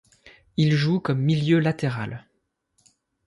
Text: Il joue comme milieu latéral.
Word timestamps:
Il 0.57 0.71
joue 0.73 0.99
comme 0.99 1.21
milieu 1.21 1.59
latéral. 1.59 2.25